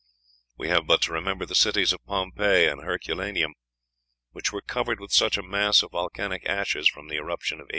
[0.57, 3.53] We have but to remember the cities of Pompeii and Herculaneum,
[4.31, 7.69] which were covered with such a mass of volcanic ashes from the eruption of A.